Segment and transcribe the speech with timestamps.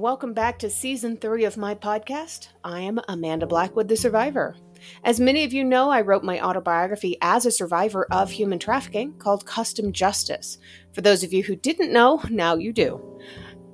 [0.00, 2.48] Welcome back to season three of my podcast.
[2.64, 4.56] I am Amanda Blackwood, the survivor.
[5.04, 9.12] As many of you know, I wrote my autobiography as a survivor of human trafficking
[9.18, 10.56] called Custom Justice.
[10.94, 13.20] For those of you who didn't know, now you do.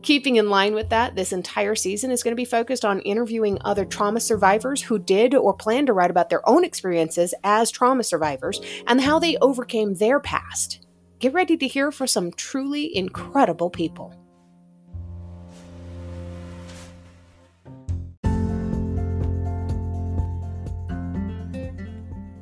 [0.03, 3.59] Keeping in line with that, this entire season is going to be focused on interviewing
[3.61, 8.03] other trauma survivors who did or plan to write about their own experiences as trauma
[8.03, 10.85] survivors and how they overcame their past.
[11.21, 14.26] Get ready to hear from some truly incredible people.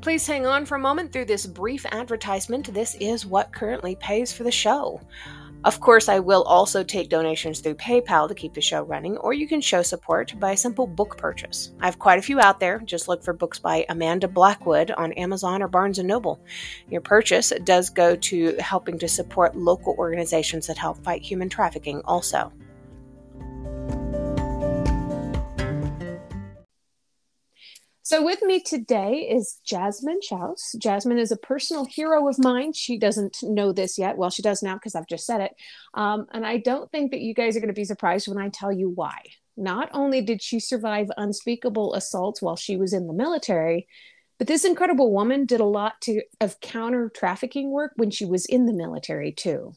[0.04, 2.74] Please hang on for a moment through this brief advertisement.
[2.74, 5.00] This is what currently pays for the show.
[5.64, 9.32] Of course, I will also take donations through PayPal to keep the show running, or
[9.32, 11.72] you can show support by a simple book purchase.
[11.80, 12.80] I have quite a few out there.
[12.80, 16.38] Just look for books by Amanda Blackwood on Amazon or Barnes & Noble.
[16.90, 22.02] Your purchase does go to helping to support local organizations that help fight human trafficking
[22.04, 22.52] also.
[28.06, 30.76] So, with me today is Jasmine Schaus.
[30.76, 32.74] Jasmine is a personal hero of mine.
[32.74, 34.18] She doesn't know this yet.
[34.18, 35.52] Well, she does now because I've just said it.
[35.94, 38.50] Um, and I don't think that you guys are going to be surprised when I
[38.50, 39.22] tell you why.
[39.56, 43.88] Not only did she survive unspeakable assaults while she was in the military,
[44.36, 48.44] but this incredible woman did a lot to, of counter trafficking work when she was
[48.44, 49.76] in the military, too.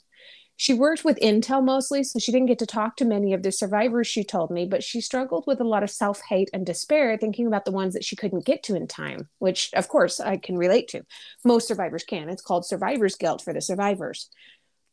[0.60, 3.52] She worked with Intel mostly, so she didn't get to talk to many of the
[3.52, 7.16] survivors, she told me, but she struggled with a lot of self hate and despair,
[7.16, 10.38] thinking about the ones that she couldn't get to in time, which, of course, I
[10.38, 11.04] can relate to.
[11.46, 12.28] Most survivors can.
[12.28, 14.30] It's called survivor's guilt for the survivors.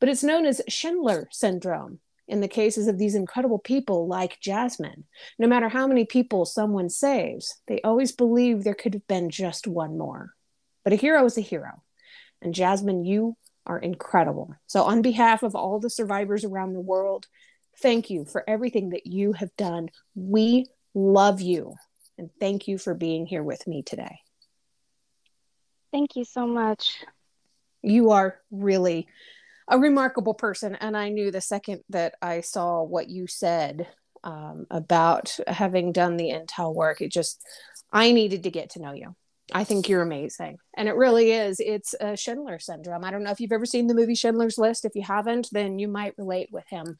[0.01, 1.99] But it's known as Schindler syndrome
[2.29, 5.05] in the cases of these incredible people like Jasmine.
[5.39, 9.67] No matter how many people someone saves, they always believe there could have been just
[9.67, 10.35] one more.
[10.85, 11.83] But a hero is a hero.
[12.43, 14.55] And Jasmine, you are incredible.
[14.67, 17.27] So, on behalf of all the survivors around the world,
[17.79, 19.91] thank you for everything that you have done.
[20.15, 21.75] We love you.
[22.19, 24.21] And thank you for being here with me today.
[25.93, 27.05] Thank you so much.
[27.83, 29.09] You are really
[29.69, 30.75] a remarkable person.
[30.77, 33.89] And I knew the second that I saw what you said
[34.23, 37.43] um, about having done the intel work, it just,
[37.93, 39.15] I needed to get to know you.
[39.53, 40.59] I think you're amazing.
[40.75, 41.61] And it really is.
[41.61, 43.05] It's a Schindler syndrome.
[43.05, 44.85] I don't know if you've ever seen the movie Schindler's List.
[44.85, 46.97] If you haven't, then you might relate with him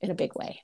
[0.00, 0.62] in a big way.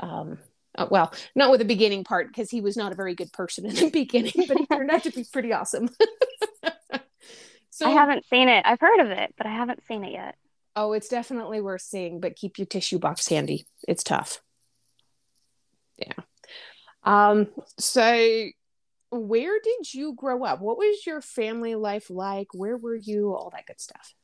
[0.00, 0.38] Um,
[0.76, 3.66] uh, well, not with the beginning part because he was not a very good person
[3.66, 5.88] in the beginning, but he turned out to be pretty awesome.
[7.70, 8.64] so I haven't seen it.
[8.66, 10.36] I've heard of it, but I haven't seen it yet.
[10.74, 13.66] Oh, it's definitely worth seeing, but keep your tissue box handy.
[13.86, 14.40] It's tough.
[15.98, 16.14] Yeah.
[17.04, 17.48] Um,
[17.78, 18.48] so
[19.12, 20.60] where did you grow up?
[20.60, 22.48] What was your family life like?
[22.54, 23.34] Where were you?
[23.34, 24.14] All that good stuff.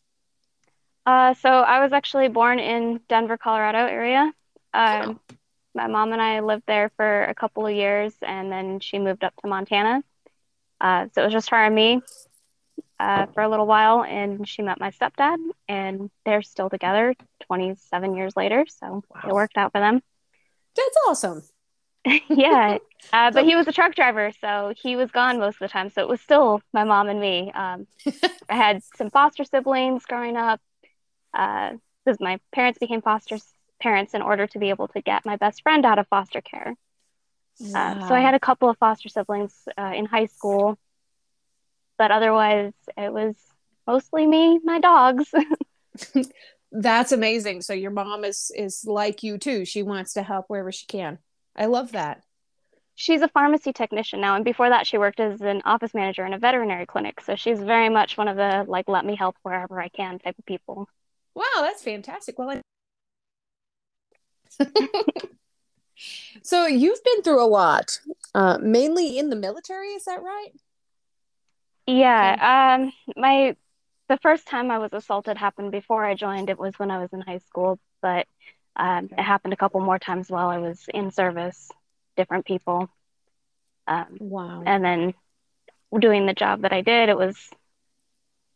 [1.04, 4.32] Uh, so I was actually born in Denver, Colorado area.
[4.72, 5.34] Um, oh.
[5.74, 9.24] My mom and I lived there for a couple of years, and then she moved
[9.24, 10.02] up to Montana.
[10.80, 12.00] Uh, so it was just her and me
[12.98, 15.36] uh, for a little while, and she met my stepdad,
[15.68, 17.14] and they're still together
[17.46, 18.64] 27 years later.
[18.68, 19.28] So wow.
[19.28, 20.02] it worked out for them.
[20.74, 21.42] That's awesome.
[22.28, 22.78] yeah,
[23.12, 25.90] uh, but he was a truck driver, so he was gone most of the time.
[25.90, 27.50] So it was still my mom and me.
[27.54, 27.86] Um,
[28.48, 30.60] I had some foster siblings growing up
[31.32, 31.78] because
[32.20, 33.38] uh, my parents became foster
[33.80, 36.74] parents in order to be able to get my best friend out of foster care.
[37.60, 37.92] Wow.
[37.98, 40.78] Uh, so I had a couple of foster siblings uh, in high school,
[41.96, 43.34] but otherwise it was
[43.86, 45.32] mostly me, my dogs.
[46.72, 47.62] That's amazing.
[47.62, 49.64] So your mom is is like you too.
[49.64, 51.18] She wants to help wherever she can.
[51.58, 52.22] I love that.
[52.94, 56.32] She's a pharmacy technician now, and before that, she worked as an office manager in
[56.32, 57.20] a veterinary clinic.
[57.20, 60.38] So she's very much one of the like, let me help wherever I can type
[60.38, 60.88] of people.
[61.34, 62.38] Wow, that's fantastic.
[62.38, 62.60] Well,
[64.60, 64.66] I...
[66.42, 68.00] so you've been through a lot,
[68.34, 69.88] uh, mainly in the military.
[69.88, 70.50] Is that right?
[71.86, 72.78] Yeah.
[72.80, 73.56] Um, my
[74.08, 76.50] the first time I was assaulted happened before I joined.
[76.50, 78.26] It was when I was in high school, but
[78.78, 81.70] um, it happened a couple more times while I was in service,
[82.16, 82.88] different people.
[83.86, 84.62] Um, wow.
[84.64, 85.14] And then
[85.98, 87.36] doing the job that I did, it was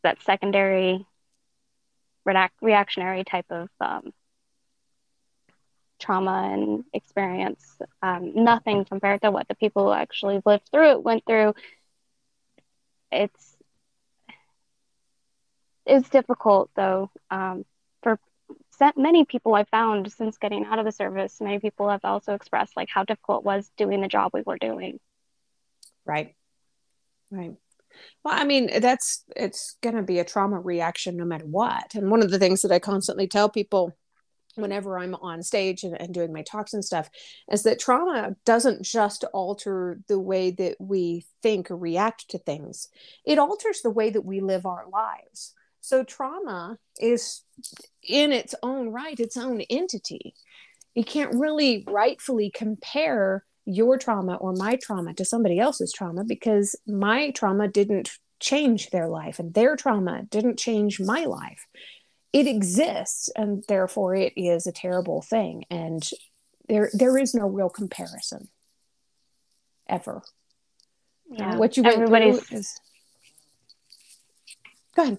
[0.03, 1.07] that secondary
[2.25, 4.13] reactionary type of um,
[5.99, 7.79] trauma and experience.
[8.03, 11.55] Um, nothing compared to what the people who actually lived through it went through.
[13.11, 13.57] It's
[15.85, 17.65] it's difficult though um,
[18.97, 22.77] many people I've found since getting out of the service, many people have also expressed
[22.77, 24.99] like how difficult it was doing the job we were doing.
[26.05, 26.35] Right.
[27.31, 27.55] Right.
[28.25, 31.95] Well, I mean, that's it's going to be a trauma reaction no matter what.
[31.95, 33.97] And one of the things that I constantly tell people
[34.55, 37.09] whenever I'm on stage and, and, doing my talks and stuff
[37.51, 42.89] is that trauma doesn't just alter the way that we think or react to things,
[43.25, 45.55] it alters the way that we live our lives.
[45.83, 47.43] So, trauma is
[48.03, 50.35] in its own right, its own entity.
[50.95, 56.77] You can't really rightfully compare your trauma or my trauma to somebody else's trauma because
[56.87, 61.67] my trauma didn't change their life and their trauma didn't change my life
[62.33, 66.11] it exists and therefore it is a terrible thing and
[66.69, 68.49] there there is no real comparison
[69.89, 70.23] ever
[71.31, 71.55] yeah.
[71.55, 72.81] Uh, what you went everybody's is
[74.97, 75.19] go ahead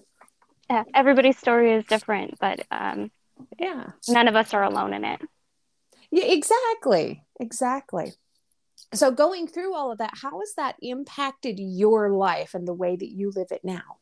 [0.68, 3.10] yeah everybody's story is different but um
[3.58, 3.90] yeah.
[4.08, 5.20] none of us are alone in it.
[6.10, 8.12] Yeah exactly exactly.
[8.92, 12.96] So going through all of that how has that impacted your life and the way
[12.96, 13.98] that you live it now?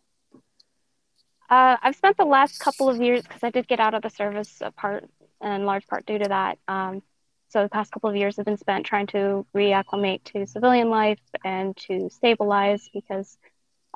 [1.49, 4.09] Uh, I've spent the last couple of years because I did get out of the
[4.09, 5.05] service part
[5.43, 6.59] in large part due to that.
[6.67, 7.03] Um,
[7.49, 11.21] so the past couple of years have been spent trying to reacclimate to civilian life
[11.45, 13.37] and to stabilize because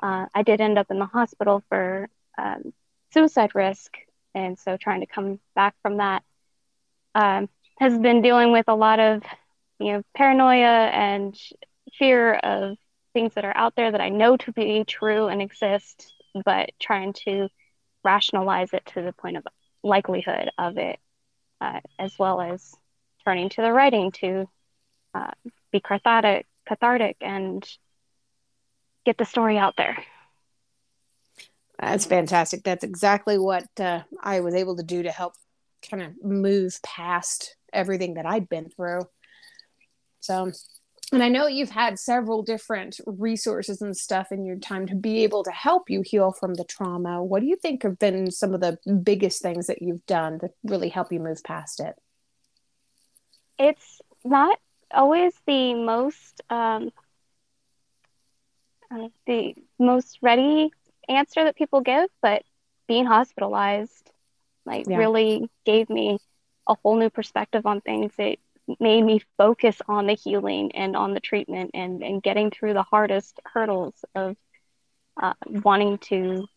[0.03, 2.73] uh, I did end up in the hospital for um,
[3.13, 3.97] suicide risk,
[4.33, 6.23] and so trying to come back from that
[7.15, 7.49] um,
[7.79, 9.23] has been dealing with a lot of
[9.79, 11.39] you know paranoia and
[11.93, 12.77] fear of
[13.13, 16.13] things that are out there that I know to be true and exist
[16.45, 17.49] but trying to
[18.03, 19.47] rationalize it to the point of
[19.83, 20.99] likelihood of it,
[21.61, 22.75] uh, as well as
[23.25, 24.49] turning to the writing to
[25.13, 25.31] uh,
[25.71, 27.67] be cathartic, cathartic and
[29.05, 29.97] get the story out there.
[31.79, 32.63] That's fantastic.
[32.63, 35.33] That's exactly what uh, I was able to do to help
[35.87, 39.01] kind of move past everything that I'd been through.
[40.21, 40.51] So
[41.13, 45.23] and I know you've had several different resources and stuff in your time to be
[45.23, 47.23] able to help you heal from the trauma.
[47.23, 50.49] What do you think have been some of the biggest things that you've done to
[50.65, 51.95] really help you move past it?
[53.57, 54.59] It's not
[54.91, 56.91] always the most um,
[58.91, 60.71] uh, the most ready
[61.09, 62.43] answer that people give, but
[62.87, 64.11] being hospitalized
[64.65, 64.97] like yeah.
[64.97, 66.19] really gave me
[66.67, 68.11] a whole new perspective on things.
[68.17, 68.39] It
[68.79, 72.83] made me focus on the healing and on the treatment and, and getting through the
[72.83, 74.35] hardest hurdles of
[75.21, 76.47] uh, wanting to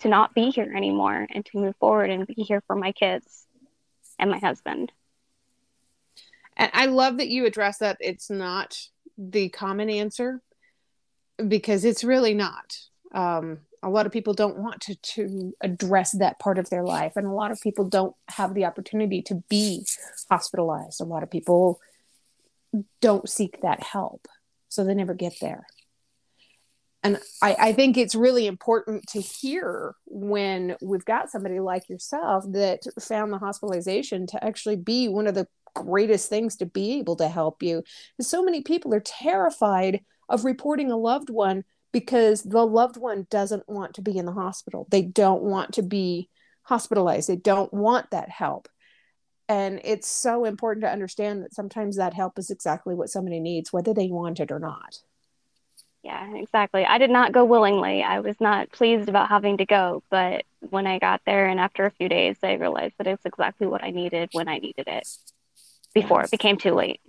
[0.00, 3.46] to not be here anymore and to move forward and be here for my kids
[4.18, 4.90] and my husband.
[6.56, 8.76] And I love that you address that it's not
[9.16, 10.42] the common answer
[11.48, 12.76] because it's really not.
[13.12, 17.12] Um, a lot of people don't want to to address that part of their life
[17.16, 19.84] and a lot of people don't have the opportunity to be
[20.30, 21.80] hospitalized a lot of people
[23.00, 24.28] don't seek that help
[24.68, 25.66] so they never get there
[27.02, 32.44] and I, I think it's really important to hear when we've got somebody like yourself
[32.52, 37.16] that found the hospitalization to actually be one of the greatest things to be able
[37.16, 37.82] to help you.
[38.20, 40.02] So many people are terrified
[40.32, 44.32] of reporting a loved one because the loved one doesn't want to be in the
[44.32, 44.88] hospital.
[44.90, 46.30] They don't want to be
[46.62, 47.28] hospitalized.
[47.28, 48.68] They don't want that help.
[49.48, 53.72] And it's so important to understand that sometimes that help is exactly what somebody needs,
[53.72, 54.96] whether they want it or not.
[56.02, 56.84] Yeah, exactly.
[56.84, 58.02] I did not go willingly.
[58.02, 60.02] I was not pleased about having to go.
[60.10, 63.66] But when I got there and after a few days, I realized that it's exactly
[63.66, 65.06] what I needed when I needed it
[65.94, 66.28] before yes.
[66.28, 67.00] it became too late.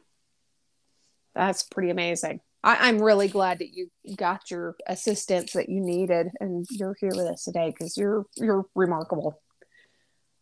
[1.33, 2.41] That's pretty amazing.
[2.63, 7.11] I, am really glad that you got your assistance that you needed and you're here
[7.13, 9.41] with us today because you're you're remarkable.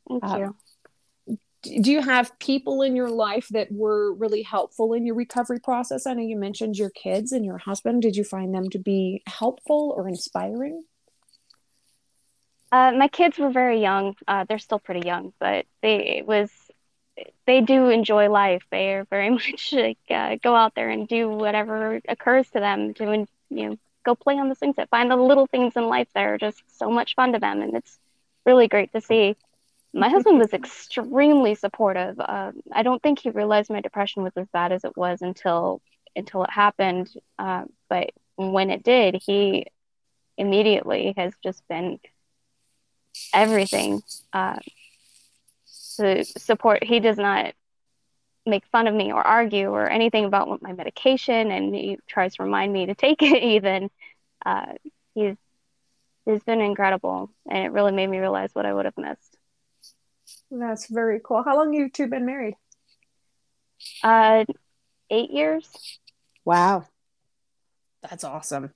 [0.08, 1.38] Thank uh, you.
[1.64, 6.06] Do you have people in your life that were really helpful in your recovery process?
[6.06, 8.02] I know you mentioned your kids and your husband.
[8.02, 10.84] Did you find them to be helpful or inspiring?
[12.72, 14.16] Uh, my kids were very young.
[14.28, 16.50] Uh, they're still pretty young, but they it was
[17.46, 18.64] they do enjoy life.
[18.72, 22.94] They are very much like uh, go out there and do whatever occurs to them
[22.96, 26.08] to you know go play on the things that find the little things in life
[26.16, 28.00] that are just so much fun to them, and it's
[28.46, 29.36] really great to see.
[29.94, 32.20] My husband was extremely supportive.
[32.20, 35.82] Uh, I don't think he realized my depression was as bad as it was until
[36.16, 37.10] until it happened.
[37.38, 39.66] Uh, but when it did, he
[40.38, 42.00] immediately has just been
[43.34, 44.02] everything.
[45.98, 46.84] To support.
[46.84, 47.54] He does not
[48.46, 52.44] make fun of me or argue or anything about my medication, and he tries to
[52.44, 53.44] remind me to take it.
[53.44, 53.90] Even
[54.46, 54.74] uh,
[55.14, 55.36] he's
[56.26, 59.38] he's been incredible, and it really made me realize what I would have missed.
[60.50, 61.44] That's very cool.
[61.44, 62.56] How long have you two been married?
[64.04, 64.46] Uh,
[65.10, 65.68] eight years.
[66.46, 66.86] Wow,
[68.02, 68.72] that's awesome.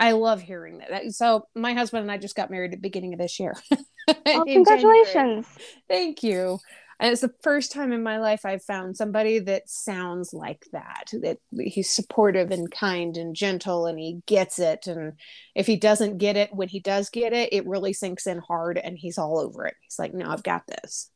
[0.00, 1.12] I love hearing that.
[1.12, 3.56] So my husband and I just got married at the beginning of this year.
[4.26, 5.46] Oh, congratulations.
[5.88, 6.58] Thank you.
[7.00, 11.10] And it's the first time in my life I've found somebody that sounds like that.
[11.12, 14.88] That he's supportive and kind and gentle and he gets it.
[14.88, 15.12] And
[15.54, 18.78] if he doesn't get it, when he does get it, it really sinks in hard
[18.78, 19.74] and he's all over it.
[19.82, 21.08] He's like, no, I've got this.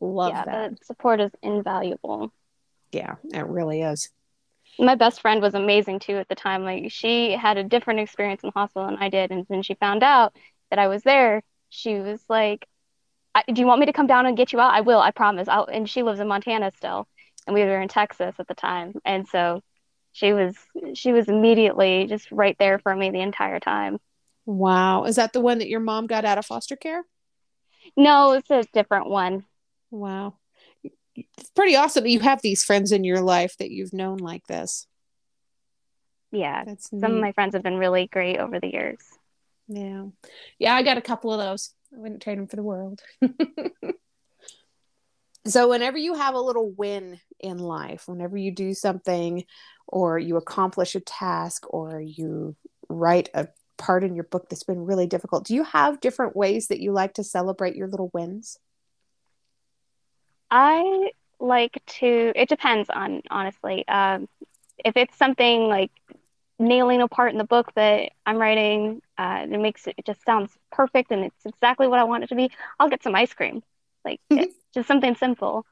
[0.00, 0.70] Love yeah, that.
[0.78, 2.32] The support is invaluable.
[2.90, 4.08] Yeah, it really is.
[4.78, 6.64] My best friend was amazing too at the time.
[6.64, 9.30] Like she had a different experience in the hospital than I did.
[9.30, 10.34] And when she found out
[10.70, 12.66] that I was there, she was like,
[13.52, 14.74] do you want me to come down and get you out?
[14.74, 15.48] I will, I promise.
[15.48, 17.06] I'll, and she lives in Montana still,
[17.46, 19.62] and we were in Texas at the time, and so
[20.12, 20.56] she was
[20.94, 23.98] she was immediately just right there for me the entire time.
[24.46, 27.04] Wow, is that the one that your mom got out of foster care?
[27.96, 29.44] No, it's a different one.
[29.90, 30.34] Wow,
[31.16, 34.46] it's pretty awesome that you have these friends in your life that you've known like
[34.46, 34.86] this.
[36.32, 37.16] Yeah, That's some neat.
[37.16, 38.98] of my friends have been really great over the years.
[39.72, 40.06] Yeah,
[40.58, 41.72] yeah, I got a couple of those.
[41.94, 43.00] I wouldn't trade them for the world.
[45.46, 49.44] so, whenever you have a little win in life, whenever you do something
[49.86, 52.56] or you accomplish a task or you
[52.88, 53.46] write a
[53.78, 56.90] part in your book that's been really difficult, do you have different ways that you
[56.90, 58.58] like to celebrate your little wins?
[60.50, 63.86] I like to, it depends on, honestly.
[63.86, 64.28] Um,
[64.84, 65.92] if it's something like
[66.60, 69.00] nailing a part in the book that I'm writing.
[69.18, 72.28] Uh, it makes it, it just sounds perfect and it's exactly what I want it
[72.28, 72.50] to be.
[72.78, 73.62] I'll get some ice cream,
[74.04, 74.20] like
[74.74, 75.66] just something simple.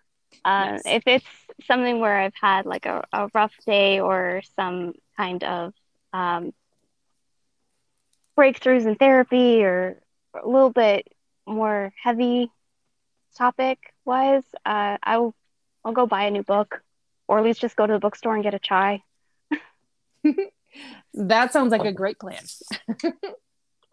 [0.45, 0.78] Uh.
[0.85, 1.26] If it's
[1.66, 5.75] something where I've had like a, a rough day or some kind of
[6.12, 6.52] um,
[8.37, 10.00] breakthroughs in therapy or
[10.35, 11.07] a little bit
[11.47, 12.50] more heavy
[13.37, 15.35] topic wise, uh, I'll
[15.85, 16.83] I'll go buy a new book
[17.26, 19.02] or at least just go to the bookstore and get a chai.
[21.14, 22.42] that sounds like a great plan.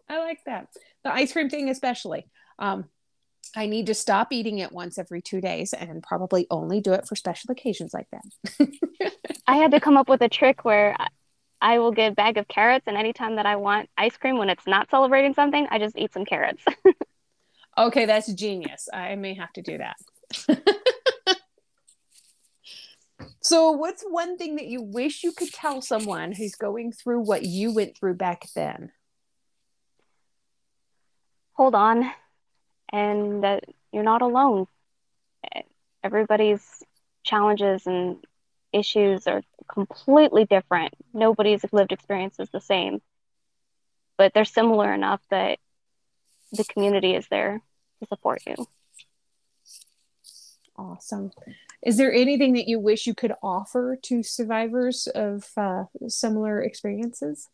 [0.08, 0.68] I like that.
[1.04, 2.26] The ice cream thing, especially.
[2.58, 2.86] Um,
[3.54, 7.06] I need to stop eating it once every two days and probably only do it
[7.06, 8.68] for special occasions like that.
[9.46, 10.96] I had to come up with a trick where
[11.60, 14.50] I will get a bag of carrots, and anytime that I want ice cream when
[14.50, 16.62] it's not celebrating something, I just eat some carrots.
[17.78, 18.88] okay, that's genius.
[18.92, 19.96] I may have to do that.
[23.46, 27.44] So, what's one thing that you wish you could tell someone who's going through what
[27.44, 28.90] you went through back then?
[31.52, 32.10] Hold on,
[32.92, 33.62] and that
[33.92, 34.66] you're not alone.
[36.02, 36.82] Everybody's
[37.22, 38.16] challenges and
[38.72, 40.94] issues are completely different.
[41.14, 43.00] Nobody's lived experience is the same,
[44.18, 45.60] but they're similar enough that
[46.50, 47.62] the community is there
[48.00, 48.56] to support you.
[50.76, 51.30] Awesome.
[51.82, 57.48] Is there anything that you wish you could offer to survivors of uh, similar experiences?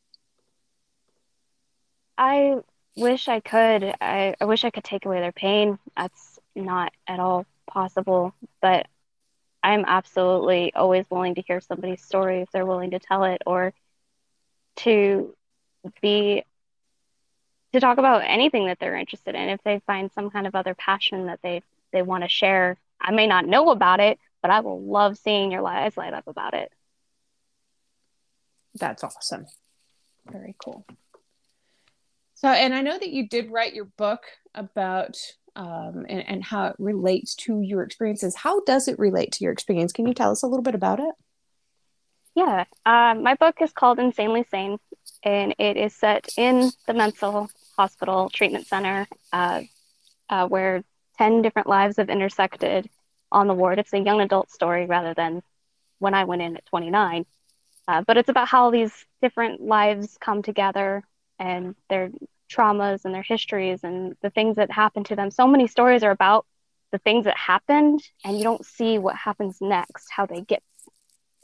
[2.17, 2.57] I
[2.97, 3.95] wish I could.
[4.00, 5.79] I, I wish I could take away their pain.
[5.97, 8.87] That's not at all possible, but
[9.62, 13.73] I'm absolutely always willing to hear somebody's story if they're willing to tell it or
[14.76, 15.35] to
[16.00, 16.45] be
[17.73, 20.75] to talk about anything that they're interested in if they find some kind of other
[20.75, 21.62] passion that they
[21.93, 25.50] they want to share I may not know about it, but I will love seeing
[25.50, 26.73] your eyes light up about it.
[28.75, 29.47] That's awesome.
[30.30, 30.87] Very cool.
[32.35, 34.23] So, and I know that you did write your book
[34.54, 35.16] about
[35.54, 38.37] um, and, and how it relates to your experiences.
[38.37, 39.92] How does it relate to your experience?
[39.92, 41.14] Can you tell us a little bit about it?
[42.35, 44.78] Yeah, uh, my book is called Insanely Sane,
[45.23, 49.62] and it is set in the mental hospital treatment center uh,
[50.30, 50.82] uh, where
[51.19, 52.88] 10 different lives have intersected
[53.31, 53.78] on the ward.
[53.78, 55.42] It's a young adult story rather than
[55.99, 57.25] when I went in at 29.
[57.88, 61.02] Uh, but it's about how these different lives come together
[61.38, 62.11] and their
[62.50, 65.31] traumas and their histories and the things that happen to them.
[65.31, 66.47] So many stories are about
[66.92, 70.62] the things that happened, and you don't see what happens next, how they get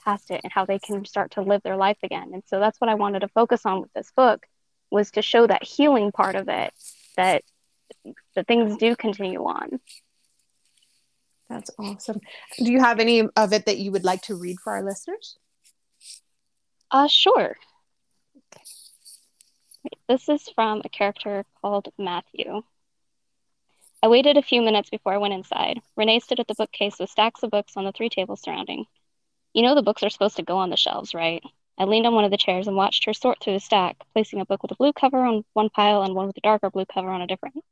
[0.04, 2.30] past it, and how they can start to live their life again.
[2.34, 4.46] And so that's what I wanted to focus on with this book
[4.90, 6.72] was to show that healing part of it
[7.16, 7.42] that
[8.35, 9.80] that things do continue on.
[11.49, 12.21] That's awesome.
[12.59, 15.38] Do you have any of it that you would like to read for our listeners?
[16.90, 17.57] Uh, sure.
[18.37, 18.64] Okay.
[20.09, 22.62] This is from a character called Matthew.
[24.02, 25.80] I waited a few minutes before I went inside.
[25.97, 28.85] Renee stood at the bookcase with stacks of books on the three tables surrounding.
[29.54, 31.42] You know the books are supposed to go on the shelves, right?
[31.80, 34.40] I leaned on one of the chairs and watched her sort through the stack, placing
[34.40, 36.85] a book with a blue cover on one pile and one with a darker blue
[36.85, 37.64] cover on a different.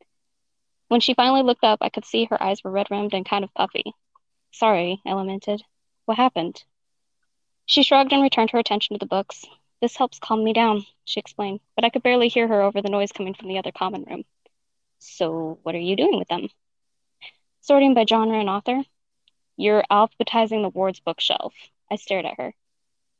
[0.86, 3.42] When she finally looked up, I could see her eyes were red rimmed and kind
[3.42, 3.92] of puffy.
[4.52, 5.64] Sorry, I lamented.
[6.04, 6.62] What happened?
[7.66, 9.44] She shrugged and returned her attention to the books.
[9.82, 12.88] This helps calm me down, she explained, but I could barely hear her over the
[12.88, 14.25] noise coming from the other common room.
[15.00, 16.48] So, what are you doing with them?
[17.60, 18.84] Sorting by genre and author.
[19.56, 21.54] You're alphabetizing the ward's bookshelf.
[21.90, 22.54] I stared at her.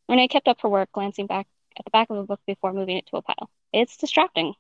[0.09, 1.47] Renee kept up her work, glancing back
[1.79, 3.51] at the back of a book before moving it to a pile.
[3.73, 4.55] It's distracting.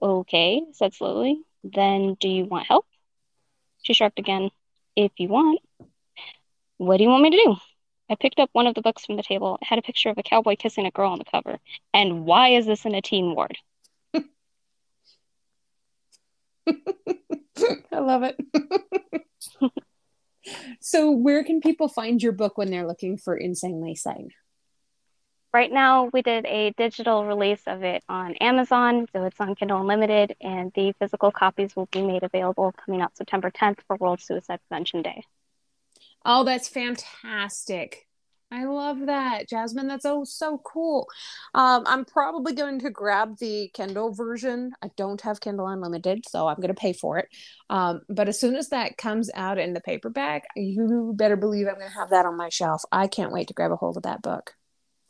[0.00, 1.40] Okay, said slowly.
[1.64, 2.86] Then do you want help?
[3.82, 4.50] She shrugged again.
[4.94, 5.60] If you want.
[6.78, 7.56] What do you want me to do?
[8.08, 9.58] I picked up one of the books from the table.
[9.60, 11.58] It had a picture of a cowboy kissing a girl on the cover.
[11.92, 13.58] And why is this in a teen ward?
[14.14, 14.22] I
[17.92, 18.36] love it.
[20.80, 24.30] so, where can people find your book when they're looking for Insanely Sane?
[25.52, 29.80] Right now, we did a digital release of it on Amazon, so it's on Kindle
[29.80, 34.20] Unlimited, and the physical copies will be made available coming out September 10th for World
[34.20, 35.22] Suicide Prevention Day.
[36.24, 38.05] Oh, that's fantastic.
[38.56, 39.86] I love that, Jasmine.
[39.86, 41.08] That's oh so cool.
[41.54, 44.72] Um, I'm probably going to grab the Kindle version.
[44.82, 47.28] I don't have Kindle Unlimited, so I'm going to pay for it.
[47.68, 51.74] Um, but as soon as that comes out in the paperback, you better believe I'm
[51.74, 52.82] going to have that on my shelf.
[52.90, 54.54] I can't wait to grab a hold of that book.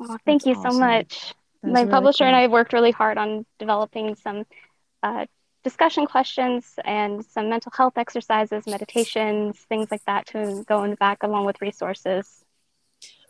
[0.00, 0.72] Oh, thank That's you awesome.
[0.72, 1.34] so much.
[1.62, 2.28] That's my really publisher cool.
[2.28, 4.42] and I worked really hard on developing some
[5.04, 5.26] uh,
[5.62, 10.96] discussion questions and some mental health exercises, meditations, things like that to go in the
[10.96, 12.42] back along with resources.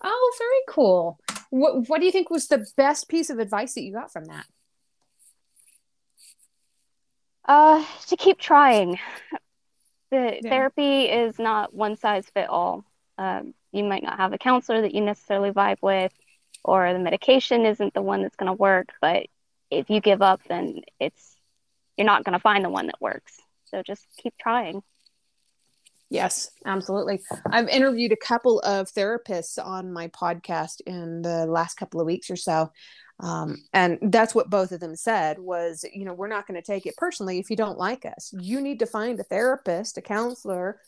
[0.02, 1.18] Oh, very cool.
[1.50, 4.24] What What do you think was the best piece of advice that you got from
[4.26, 4.46] that?
[7.44, 8.98] Uh, to keep trying.
[10.10, 10.50] The yeah.
[10.50, 12.84] therapy is not one size fit all.
[13.18, 16.12] Um, you might not have a counselor that you necessarily vibe with,
[16.64, 18.92] or the medication isn't the one that's going to work.
[19.00, 19.26] But
[19.70, 21.36] if you give up, then it's
[21.96, 23.40] you're not going to find the one that works.
[23.66, 24.82] So just keep trying.
[26.08, 27.20] Yes, absolutely.
[27.50, 32.30] I've interviewed a couple of therapists on my podcast in the last couple of weeks
[32.30, 32.70] or so.
[33.18, 36.66] Um, and that's what both of them said was, you know, we're not going to
[36.66, 38.32] take it personally if you don't like us.
[38.38, 40.80] You need to find a therapist, a counselor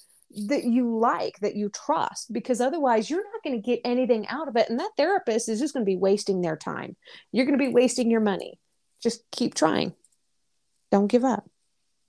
[0.47, 4.47] that you like, that you trust, because otherwise you're not going to get anything out
[4.47, 4.69] of it.
[4.69, 6.97] And that therapist is just going to be wasting their time.
[7.33, 8.61] You're going to be wasting your money.
[9.03, 9.95] Just keep trying.
[10.93, 11.49] Don't give up.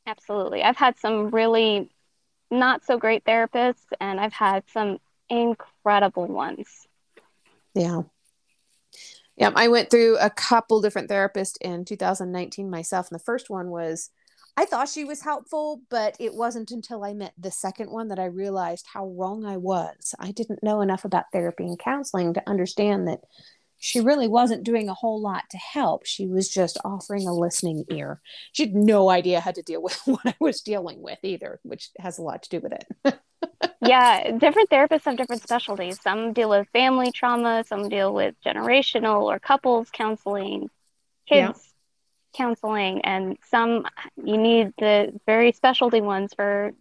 [0.05, 0.63] Absolutely.
[0.63, 1.89] I've had some really
[2.51, 6.87] not so great therapists, and I've had some incredible ones.
[7.73, 8.01] Yeah.
[9.37, 13.09] Yeah, I went through a couple different therapists in 2019 myself.
[13.09, 14.09] And the first one was,
[14.57, 18.19] I thought she was helpful, but it wasn't until I met the second one that
[18.19, 20.13] I realized how wrong I was.
[20.19, 23.21] I didn't know enough about therapy and counseling to understand that
[23.81, 26.05] she really wasn't doing a whole lot to help.
[26.05, 28.21] She was just offering a listening ear.
[28.51, 31.89] She had no idea how to deal with what I was dealing with either, which
[31.97, 33.19] has a lot to do with it.
[33.81, 35.99] yeah, different therapists have different specialties.
[36.01, 40.69] Some deal with family trauma, some deal with generational or couples counseling,
[41.27, 42.37] kids yeah.
[42.37, 43.85] counseling, and some
[44.21, 46.73] you need the very specialty ones for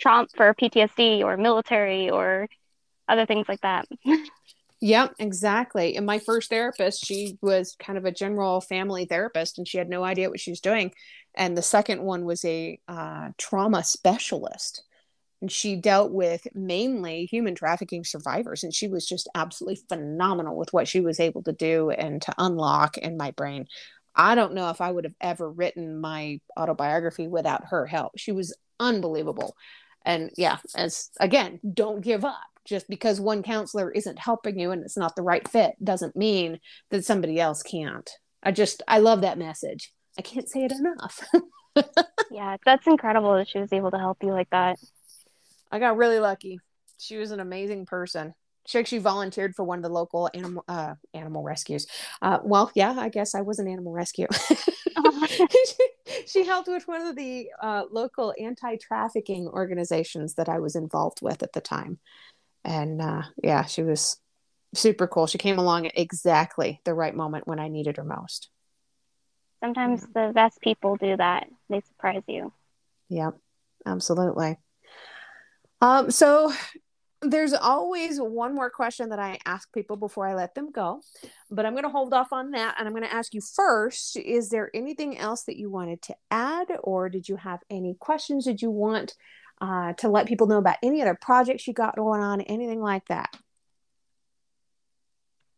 [0.00, 2.48] trauma for PTSD or military or
[3.06, 3.86] other things like that.
[4.80, 5.96] Yep, exactly.
[5.96, 9.88] And my first therapist, she was kind of a general family therapist and she had
[9.88, 10.92] no idea what she was doing.
[11.34, 14.84] And the second one was a uh, trauma specialist.
[15.40, 18.64] And she dealt with mainly human trafficking survivors.
[18.64, 22.34] And she was just absolutely phenomenal with what she was able to do and to
[22.38, 23.66] unlock in my brain.
[24.14, 28.12] I don't know if I would have ever written my autobiography without her help.
[28.16, 29.56] She was unbelievable.
[30.04, 32.36] And yeah, as again, don't give up
[32.68, 36.60] just because one counselor isn't helping you and it's not the right fit doesn't mean
[36.90, 38.10] that somebody else can't.
[38.42, 39.92] I just, I love that message.
[40.18, 41.26] I can't say it enough.
[42.30, 44.78] yeah, that's incredible that she was able to help you like that.
[45.72, 46.58] I got really lucky.
[46.98, 48.34] She was an amazing person.
[48.66, 51.86] She actually volunteered for one of the local animal uh, animal rescues.
[52.20, 54.26] Uh, well, yeah, I guess I was an animal rescue.
[55.28, 55.46] she,
[56.26, 61.20] she, helped with one of the uh, local anti trafficking organizations that I was involved
[61.22, 61.98] with at the time
[62.68, 64.20] and uh, yeah, she was
[64.74, 65.26] super cool.
[65.26, 68.50] She came along at exactly the right moment when I needed her most.
[69.60, 71.48] Sometimes the best people do that.
[71.70, 72.52] They surprise you.
[73.08, 73.38] Yep,
[73.86, 74.58] absolutely.
[75.80, 76.52] Um, so
[77.22, 81.00] there's always one more question that I ask people before I let them go,
[81.50, 82.76] but I'm going to hold off on that.
[82.78, 86.16] And I'm going to ask you first Is there anything else that you wanted to
[86.30, 88.44] add, or did you have any questions?
[88.44, 89.14] Did you want
[89.60, 93.06] uh, to let people know about any other projects you got going on, anything like
[93.08, 93.36] that?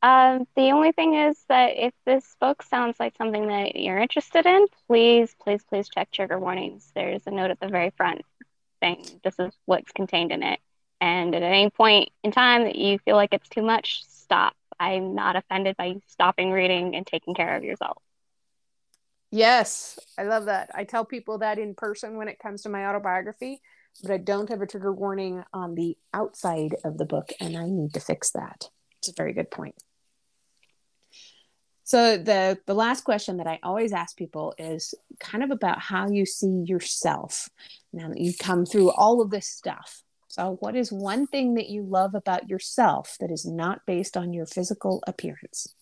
[0.02, 4.46] Um, the only thing is that if this book sounds like something that you're interested
[4.46, 6.90] in, please, please, please check trigger warnings.
[6.94, 8.22] There's a note at the very front
[8.82, 10.58] saying this is what's contained in it.
[11.02, 14.54] And at any point in time that you feel like it's too much, stop.
[14.78, 17.98] I'm not offended by you stopping reading and taking care of yourself.
[19.30, 20.70] Yes, I love that.
[20.74, 23.60] I tell people that in person when it comes to my autobiography,
[24.02, 27.66] but I don't have a trigger warning on the outside of the book, and I
[27.66, 28.70] need to fix that.
[28.98, 29.76] It's a very good point.
[31.90, 36.08] So the the last question that I always ask people is kind of about how
[36.08, 37.48] you see yourself
[37.92, 40.04] now that you've come through all of this stuff.
[40.28, 44.32] So what is one thing that you love about yourself that is not based on
[44.32, 45.74] your physical appearance?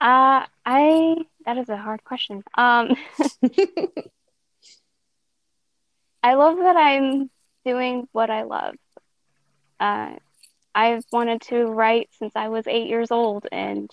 [0.00, 2.44] Uh I that is a hard question.
[2.54, 2.94] Um
[6.24, 7.30] I love that I'm
[7.64, 8.74] doing what I love.
[9.78, 10.14] Uh
[10.74, 13.88] I've wanted to write since I was eight years old, and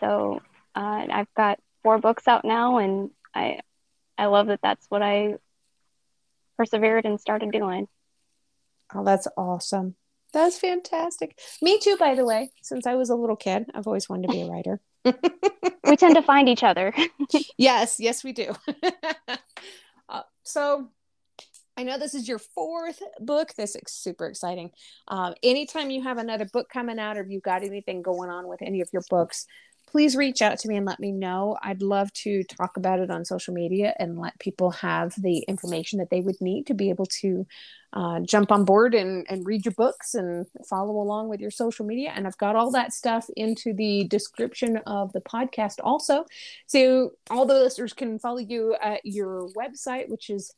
[0.00, 0.40] so
[0.74, 3.60] uh, I've got four books out now, and I
[4.16, 5.34] I love that that's what I
[6.56, 7.86] persevered and started doing.
[8.92, 9.94] Oh, that's awesome.
[10.32, 11.38] That's fantastic.
[11.62, 12.50] Me too, by the way.
[12.62, 14.80] Since I was a little kid, I've always wanted to be a writer.
[15.84, 16.92] we tend to find each other.
[17.56, 18.54] yes, yes, we do.
[20.08, 20.88] uh, so
[21.78, 23.54] I know this is your fourth book.
[23.56, 24.72] This is super exciting.
[25.06, 28.48] Um, anytime you have another book coming out or if you've got anything going on
[28.48, 29.46] with any of your books,
[29.86, 31.56] please reach out to me and let me know.
[31.62, 36.00] I'd love to talk about it on social media and let people have the information
[36.00, 37.46] that they would need to be able to
[37.92, 41.86] uh, jump on board and, and read your books and follow along with your social
[41.86, 42.12] media.
[42.12, 46.24] And I've got all that stuff into the description of the podcast also.
[46.66, 50.52] So all the listeners can follow you at your website, which is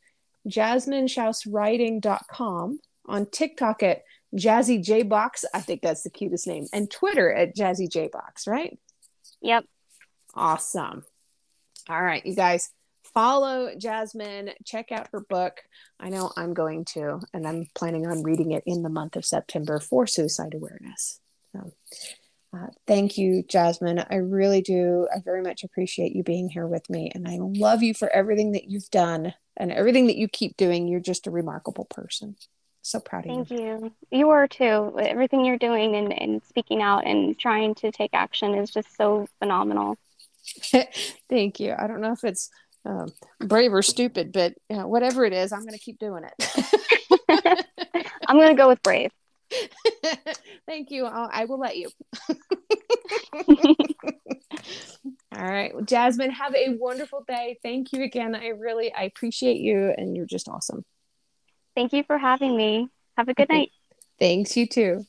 [0.47, 4.01] jasmineschauswriting.com, on TikTok at
[4.35, 5.45] Jazzy J Box.
[5.53, 8.79] I think that's the cutest name, and Twitter at Jazzy J Box, right?
[9.41, 9.65] Yep.
[10.33, 11.03] Awesome.
[11.89, 12.71] All right, you guys
[13.13, 15.61] follow Jasmine, check out her book.
[15.99, 19.25] I know I'm going to, and I'm planning on reading it in the month of
[19.25, 21.19] September for suicide awareness.
[21.53, 21.71] So,
[22.53, 24.03] uh, thank you, Jasmine.
[24.09, 25.07] I really do.
[25.13, 28.51] I very much appreciate you being here with me, and I love you for everything
[28.53, 30.87] that you've done and everything that you keep doing.
[30.87, 32.35] You're just a remarkable person.
[32.81, 33.45] So proud of you.
[33.45, 33.91] Thank you.
[34.09, 34.97] You are too.
[34.99, 39.27] Everything you're doing and, and speaking out and trying to take action is just so
[39.39, 39.97] phenomenal.
[41.29, 41.75] Thank you.
[41.77, 42.49] I don't know if it's
[42.83, 46.23] um, brave or stupid, but you know, whatever it is, I'm going to keep doing
[46.23, 46.85] it.
[48.27, 49.11] I'm going to go with brave.
[50.65, 51.05] Thank you.
[51.05, 51.89] I'll, I will let you.
[55.33, 55.73] All right.
[55.73, 57.57] Well, Jasmine, have a wonderful day.
[57.63, 58.35] Thank you again.
[58.35, 60.83] I really I appreciate you and you're just awesome.
[61.75, 62.89] Thank you for having me.
[63.17, 63.71] Have a good night.
[64.19, 65.05] Thanks, you too.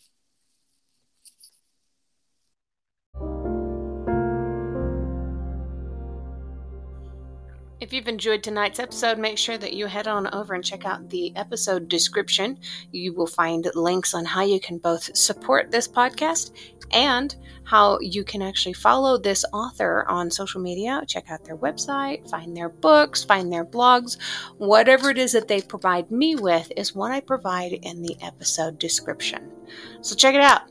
[7.93, 11.11] If you've enjoyed tonight's episode, make sure that you head on over and check out
[11.11, 12.59] the episode description.
[12.91, 16.53] You will find links on how you can both support this podcast
[16.91, 21.03] and how you can actually follow this author on social media.
[21.07, 24.17] Check out their website, find their books, find their blogs.
[24.57, 28.79] Whatever it is that they provide me with is what I provide in the episode
[28.79, 29.53] description.
[30.01, 30.63] So check it out.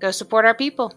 [0.00, 0.92] Go support our people.